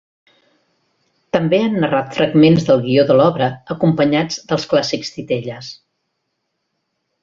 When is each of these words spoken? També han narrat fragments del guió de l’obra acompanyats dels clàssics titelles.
També 1.37 1.59
han 1.65 1.75
narrat 1.83 2.17
fragments 2.21 2.67
del 2.71 2.83
guió 2.87 3.05
de 3.11 3.19
l’obra 3.21 3.53
acompanyats 3.79 4.43
dels 4.51 4.69
clàssics 4.75 5.17
titelles. 5.21 5.73